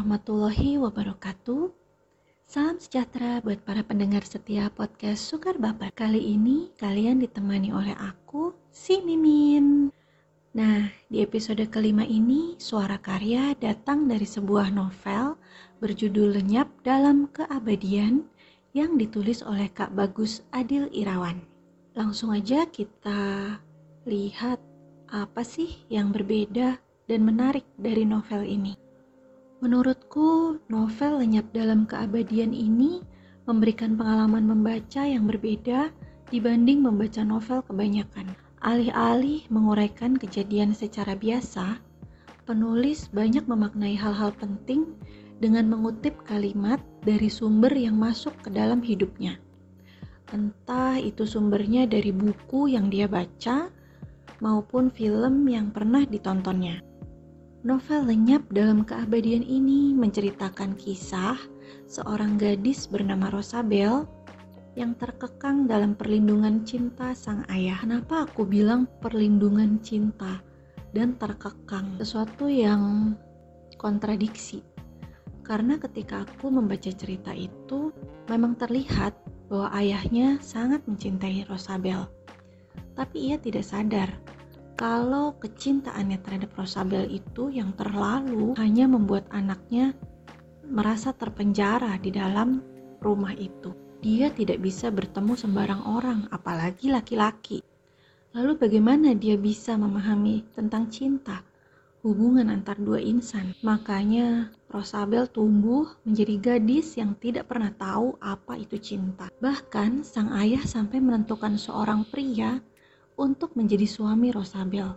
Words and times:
wabarakatuh. 0.00 1.68
Salam 2.48 2.80
sejahtera 2.80 3.44
buat 3.44 3.60
para 3.60 3.84
pendengar 3.84 4.24
setia 4.24 4.72
podcast 4.72 5.28
Sukar 5.28 5.60
Bapak. 5.60 5.92
Kali 5.92 6.34
ini 6.34 6.72
kalian 6.80 7.20
ditemani 7.20 7.68
oleh 7.68 7.92
aku, 8.00 8.56
si 8.72 9.04
Mimin. 9.04 9.92
Nah, 10.56 10.88
di 11.06 11.20
episode 11.20 11.62
kelima 11.68 12.02
ini, 12.02 12.56
suara 12.56 12.96
karya 12.96 13.52
datang 13.60 14.08
dari 14.08 14.24
sebuah 14.24 14.72
novel 14.72 15.36
berjudul 15.84 16.40
Lenyap 16.40 16.80
dalam 16.80 17.28
Keabadian 17.28 18.24
yang 18.72 18.96
ditulis 18.96 19.44
oleh 19.44 19.68
Kak 19.68 19.92
Bagus 19.92 20.40
Adil 20.50 20.88
Irawan. 20.96 21.44
Langsung 21.92 22.32
aja 22.32 22.64
kita 22.66 23.60
lihat 24.08 24.58
apa 25.12 25.44
sih 25.44 25.84
yang 25.92 26.08
berbeda 26.08 26.80
dan 27.04 27.20
menarik 27.20 27.68
dari 27.76 28.08
novel 28.08 28.48
ini. 28.48 28.89
Menurutku, 29.60 30.56
novel 30.72 31.20
Lenyap 31.20 31.52
dalam 31.52 31.84
Keabadian 31.84 32.56
ini 32.56 33.04
memberikan 33.44 33.92
pengalaman 33.92 34.48
membaca 34.48 35.04
yang 35.04 35.28
berbeda 35.28 35.92
dibanding 36.32 36.80
membaca 36.80 37.20
novel 37.20 37.60
kebanyakan. 37.68 38.32
Alih-alih 38.64 39.44
menguraikan 39.52 40.16
kejadian 40.16 40.72
secara 40.72 41.12
biasa, 41.12 41.76
penulis 42.48 43.12
banyak 43.12 43.44
memaknai 43.44 44.00
hal-hal 44.00 44.32
penting 44.32 44.96
dengan 45.44 45.68
mengutip 45.68 46.16
kalimat 46.24 46.80
dari 47.04 47.28
sumber 47.28 47.76
yang 47.76 48.00
masuk 48.00 48.32
ke 48.40 48.48
dalam 48.48 48.80
hidupnya. 48.80 49.36
Entah 50.32 50.96
itu 50.96 51.28
sumbernya 51.28 51.84
dari 51.84 52.16
buku 52.16 52.72
yang 52.72 52.88
dia 52.88 53.04
baca 53.04 53.68
maupun 54.40 54.88
film 54.88 55.44
yang 55.52 55.68
pernah 55.68 56.08
ditontonnya. 56.08 56.89
Novel 57.60 58.08
lenyap 58.08 58.48
dalam 58.48 58.88
keabadian 58.88 59.44
ini 59.44 59.92
menceritakan 59.92 60.80
kisah 60.80 61.36
seorang 61.84 62.40
gadis 62.40 62.88
bernama 62.88 63.28
Rosabel 63.28 64.08
yang 64.80 64.96
terkekang 64.96 65.68
dalam 65.68 65.92
perlindungan 65.92 66.64
cinta 66.64 67.12
sang 67.12 67.44
ayah. 67.52 67.76
Kenapa 67.84 68.24
aku 68.24 68.48
bilang 68.48 68.88
perlindungan 69.04 69.76
cinta 69.84 70.40
dan 70.96 71.20
terkekang? 71.20 72.00
Sesuatu 72.00 72.48
yang 72.48 73.12
kontradiksi. 73.76 74.64
Karena 75.44 75.76
ketika 75.76 76.24
aku 76.24 76.48
membaca 76.48 76.88
cerita 76.88 77.36
itu, 77.36 77.92
memang 78.32 78.56
terlihat 78.56 79.12
bahwa 79.52 79.68
ayahnya 79.76 80.40
sangat 80.40 80.80
mencintai 80.88 81.44
Rosabel. 81.44 82.08
Tapi 82.96 83.28
ia 83.28 83.36
tidak 83.36 83.68
sadar 83.68 84.16
kalau 84.80 85.36
kecintaannya 85.36 86.24
terhadap 86.24 86.56
Rosabel 86.56 87.04
itu 87.12 87.52
yang 87.52 87.76
terlalu 87.76 88.56
hanya 88.56 88.88
membuat 88.88 89.28
anaknya 89.28 89.92
merasa 90.64 91.12
terpenjara 91.12 92.00
di 92.00 92.08
dalam 92.08 92.64
rumah 93.04 93.36
itu. 93.36 93.76
Dia 94.00 94.32
tidak 94.32 94.64
bisa 94.64 94.88
bertemu 94.88 95.36
sembarang 95.36 95.84
orang, 95.84 96.32
apalagi 96.32 96.88
laki-laki. 96.88 97.60
Lalu 98.32 98.56
bagaimana 98.56 99.12
dia 99.12 99.36
bisa 99.36 99.76
memahami 99.76 100.48
tentang 100.56 100.88
cinta, 100.88 101.44
hubungan 102.00 102.48
antar 102.48 102.80
dua 102.80 103.04
insan? 103.04 103.52
Makanya 103.60 104.48
Rosabel 104.72 105.28
tumbuh 105.28 105.92
menjadi 106.08 106.56
gadis 106.56 106.96
yang 106.96 107.12
tidak 107.20 107.52
pernah 107.52 107.68
tahu 107.76 108.16
apa 108.24 108.56
itu 108.56 108.80
cinta. 108.80 109.28
Bahkan 109.44 110.08
sang 110.08 110.32
ayah 110.40 110.64
sampai 110.64 111.04
menentukan 111.04 111.60
seorang 111.60 112.08
pria 112.08 112.64
untuk 113.20 113.52
menjadi 113.52 113.84
suami 113.84 114.32
Rosabel. 114.32 114.96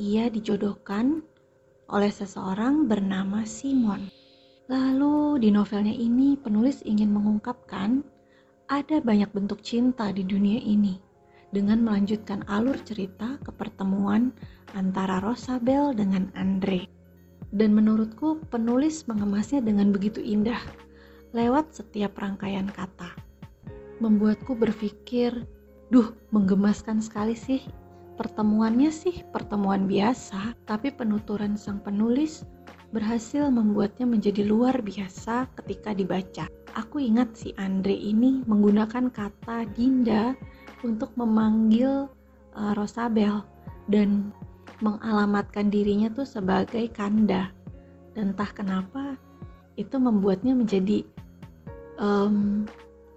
Ia 0.00 0.32
dijodohkan 0.32 1.20
oleh 1.92 2.08
seseorang 2.08 2.88
bernama 2.88 3.44
Simon. 3.44 4.08
Lalu 4.72 5.44
di 5.44 5.52
novelnya 5.52 5.92
ini 5.92 6.40
penulis 6.40 6.80
ingin 6.88 7.12
mengungkapkan 7.12 8.00
ada 8.70 9.02
banyak 9.04 9.28
bentuk 9.34 9.60
cinta 9.60 10.08
di 10.14 10.24
dunia 10.24 10.62
ini 10.62 10.96
dengan 11.50 11.82
melanjutkan 11.82 12.46
alur 12.46 12.78
cerita 12.86 13.36
ke 13.42 13.50
pertemuan 13.50 14.32
antara 14.72 15.20
Rosabel 15.20 15.92
dengan 15.92 16.32
Andre. 16.38 16.88
Dan 17.50 17.74
menurutku 17.74 18.46
penulis 18.46 19.10
mengemasnya 19.10 19.58
dengan 19.58 19.90
begitu 19.90 20.22
indah 20.22 20.62
lewat 21.34 21.74
setiap 21.74 22.14
rangkaian 22.14 22.70
kata. 22.70 23.10
Membuatku 23.98 24.54
berpikir 24.54 25.34
Duh, 25.90 26.14
menggemaskan 26.30 27.02
sekali 27.02 27.34
sih. 27.34 27.58
Pertemuannya 28.14 28.94
sih 28.94 29.26
pertemuan 29.34 29.90
biasa, 29.90 30.54
tapi 30.68 30.94
penuturan 30.94 31.58
sang 31.58 31.82
penulis 31.82 32.46
berhasil 32.94 33.50
membuatnya 33.50 34.06
menjadi 34.06 34.46
luar 34.46 34.78
biasa 34.86 35.50
ketika 35.58 35.90
dibaca. 35.90 36.46
Aku 36.78 37.02
ingat 37.02 37.34
si 37.34 37.50
Andre 37.58 37.94
ini 37.94 38.46
menggunakan 38.46 39.10
kata 39.10 39.66
Dinda 39.74 40.38
untuk 40.86 41.10
memanggil 41.18 42.06
uh, 42.54 42.72
Rosabel 42.78 43.42
dan 43.90 44.30
mengalamatkan 44.78 45.66
dirinya 45.66 46.06
tuh 46.14 46.28
sebagai 46.28 46.86
Kanda. 46.94 47.50
Dan 48.14 48.34
entah 48.34 48.50
kenapa 48.54 49.18
itu 49.74 49.98
membuatnya 49.98 50.54
menjadi 50.54 51.02
um, 51.98 52.66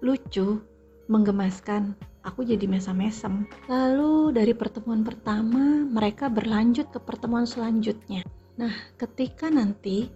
lucu, 0.02 0.58
menggemaskan 1.06 1.94
aku 2.24 2.42
jadi 2.42 2.64
mesem-mesem. 2.64 3.44
Lalu 3.68 4.32
dari 4.34 4.56
pertemuan 4.56 5.04
pertama, 5.04 5.84
mereka 5.84 6.32
berlanjut 6.32 6.90
ke 6.90 6.98
pertemuan 6.98 7.44
selanjutnya. 7.44 8.24
Nah, 8.56 8.72
ketika 8.96 9.52
nanti 9.52 10.08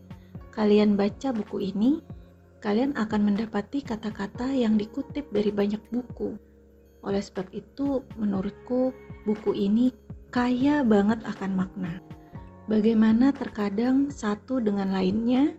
kalian 0.57 0.97
baca 0.97 1.31
buku 1.31 1.71
ini, 1.71 2.01
kalian 2.65 2.97
akan 2.99 3.31
mendapati 3.33 3.85
kata-kata 3.85 4.51
yang 4.51 4.75
dikutip 4.75 5.29
dari 5.31 5.53
banyak 5.53 5.81
buku. 5.93 6.35
Oleh 7.07 7.23
sebab 7.23 7.47
itu, 7.55 8.03
menurutku 8.19 8.91
buku 9.23 9.55
ini 9.55 9.95
kaya 10.35 10.83
banget 10.83 11.23
akan 11.23 11.55
makna. 11.55 12.03
Bagaimana 12.69 13.33
terkadang 13.33 14.13
satu 14.13 14.61
dengan 14.61 14.93
lainnya 14.93 15.57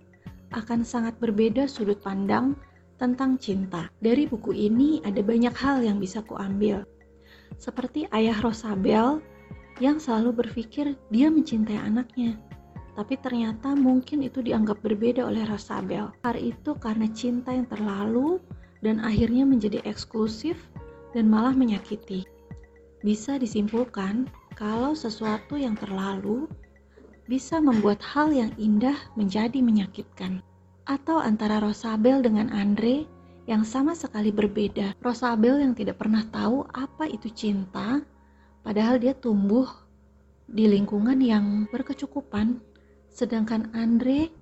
akan 0.54 0.86
sangat 0.86 1.18
berbeda 1.18 1.66
sudut 1.66 1.98
pandang 2.02 2.54
tentang 3.00 3.40
cinta. 3.40 3.88
Dari 4.04 4.28
buku 4.28 4.52
ini 4.52 5.00
ada 5.08 5.24
banyak 5.24 5.56
hal 5.56 5.82
yang 5.82 5.98
bisa 5.98 6.20
kuambil. 6.22 6.84
Seperti 7.56 8.06
ayah 8.12 8.36
Rosabel 8.44 9.24
yang 9.80 9.98
selalu 9.98 10.44
berpikir 10.44 11.00
dia 11.08 11.32
mencintai 11.32 11.80
anaknya. 11.80 12.36
Tapi 13.00 13.16
ternyata 13.24 13.72
mungkin 13.80 14.28
itu 14.28 14.44
dianggap 14.44 14.84
berbeda 14.84 15.24
oleh 15.24 15.48
Rosabel. 15.48 16.12
Hal 16.28 16.36
itu 16.36 16.76
karena 16.76 17.08
cinta 17.16 17.56
yang 17.56 17.66
terlalu 17.72 18.44
dan 18.84 19.00
akhirnya 19.00 19.48
menjadi 19.48 19.80
eksklusif 19.88 20.60
dan 21.16 21.32
malah 21.32 21.56
menyakiti. 21.56 22.28
Bisa 23.00 23.40
disimpulkan 23.40 24.28
kalau 24.60 24.92
sesuatu 24.92 25.56
yang 25.56 25.80
terlalu 25.80 26.52
bisa 27.32 27.64
membuat 27.64 28.04
hal 28.04 28.36
yang 28.36 28.52
indah 28.60 28.98
menjadi 29.16 29.64
menyakitkan 29.64 30.44
atau 30.90 31.22
antara 31.22 31.62
Rosabel 31.62 32.26
dengan 32.26 32.50
Andre 32.50 33.06
yang 33.46 33.62
sama 33.62 33.94
sekali 33.94 34.34
berbeda. 34.34 34.98
Rosabel 35.06 35.62
yang 35.62 35.78
tidak 35.78 36.02
pernah 36.02 36.26
tahu 36.26 36.66
apa 36.74 37.06
itu 37.06 37.30
cinta, 37.30 38.02
padahal 38.66 38.98
dia 38.98 39.14
tumbuh 39.14 39.70
di 40.50 40.66
lingkungan 40.66 41.22
yang 41.22 41.70
berkecukupan, 41.70 42.58
sedangkan 43.14 43.70
Andre 43.78 44.34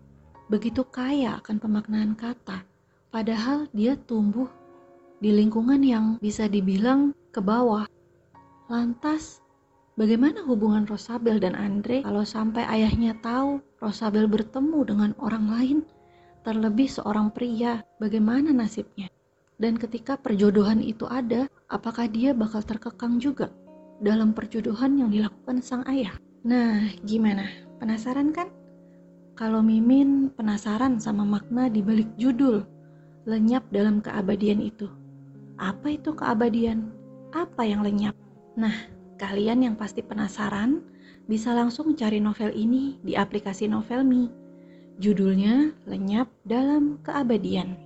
begitu 0.47 0.87
kaya 0.87 1.43
akan 1.43 1.59
pemaknaan 1.59 2.15
kata, 2.15 2.63
padahal 3.11 3.67
dia 3.75 3.99
tumbuh 3.99 4.47
di 5.19 5.35
lingkungan 5.35 5.83
yang 5.83 6.05
bisa 6.23 6.47
dibilang 6.47 7.11
ke 7.35 7.43
bawah. 7.43 7.83
Lantas, 8.71 9.43
bagaimana 9.99 10.47
hubungan 10.47 10.87
Rosabel 10.87 11.43
dan 11.43 11.59
Andre 11.59 12.07
kalau 12.07 12.23
sampai 12.23 12.63
ayahnya 12.67 13.19
tahu 13.19 13.59
Rosabel 13.83 14.31
bertemu 14.31 14.79
dengan 14.87 15.11
orang 15.19 15.47
lain? 15.51 15.79
Terlebih 16.47 16.87
seorang 16.87 17.27
pria, 17.35 17.83
bagaimana 17.99 18.55
nasibnya? 18.55 19.11
Dan 19.59 19.75
ketika 19.75 20.15
perjodohan 20.15 20.79
itu 20.79 21.03
ada, 21.03 21.51
apakah 21.67 22.07
dia 22.07 22.31
bakal 22.31 22.63
terkekang 22.63 23.19
juga 23.19 23.51
dalam 23.99 24.31
perjodohan 24.31 24.95
yang 24.95 25.11
dilakukan 25.11 25.59
sang 25.59 25.83
ayah? 25.91 26.15
Nah, 26.47 26.87
gimana? 27.03 27.51
Penasaran 27.83 28.31
kan? 28.31 28.47
Kalau 29.35 29.59
Mimin 29.59 30.31
penasaran 30.39 31.03
sama 31.03 31.27
makna 31.27 31.67
di 31.67 31.83
balik 31.83 32.07
judul 32.15 32.63
lenyap 33.27 33.67
dalam 33.67 33.99
keabadian 33.99 34.63
itu. 34.63 34.87
Apa 35.59 35.99
itu 35.99 36.15
keabadian? 36.15 36.87
Apa 37.35 37.67
yang 37.67 37.83
lenyap? 37.83 38.15
Nah, 38.55 38.87
kalian 39.19 39.67
yang 39.67 39.75
pasti 39.75 39.99
penasaran 39.99 40.79
bisa 41.27 41.51
langsung 41.51 41.91
cari 41.99 42.23
novel 42.23 42.55
ini 42.55 42.95
di 43.03 43.19
aplikasi 43.19 43.67
Novelmi 43.67 44.46
Judulnya 44.97 45.77
Lenyap 45.85 46.25
dalam 46.49 46.97
Keabadian. 47.05 47.77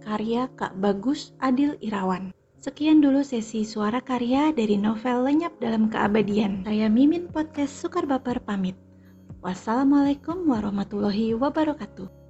Karya 0.00 0.48
Kak 0.56 0.72
Bagus 0.80 1.36
Adil 1.36 1.76
Irawan. 1.84 2.32
Sekian 2.56 3.04
dulu 3.04 3.20
sesi 3.20 3.68
suara 3.68 4.00
karya 4.00 4.48
dari 4.48 4.80
novel 4.80 5.28
Lenyap 5.28 5.60
dalam 5.60 5.92
Keabadian. 5.92 6.64
Saya 6.64 6.88
Mimin 6.88 7.28
Podcast 7.28 7.76
Sukar 7.76 8.08
Baper 8.08 8.40
pamit. 8.40 8.80
Wassalamualaikum 9.44 10.48
warahmatullahi 10.48 11.36
wabarakatuh. 11.36 12.23